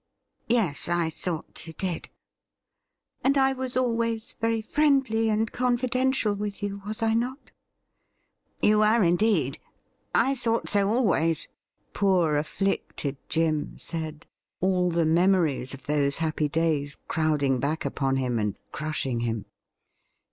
[0.47, 2.09] 'Yes, I thought you did.''
[3.23, 7.51] And I was always very friendly and confidential with you, was I not
[8.63, 9.59] ?''You were, indeed;
[10.15, 11.49] I thought so always,'
[11.93, 14.25] poor afflicted Jim said,
[14.59, 19.45] all the memories of those happy days crowding back upon him and crushing him.